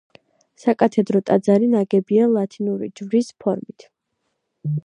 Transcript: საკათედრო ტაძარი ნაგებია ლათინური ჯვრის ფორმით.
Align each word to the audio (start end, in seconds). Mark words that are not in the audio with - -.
საკათედრო 0.61 1.21
ტაძარი 1.27 1.69
ნაგებია 1.75 2.31
ლათინური 2.39 2.91
ჯვრის 3.01 3.33
ფორმით. 3.45 3.91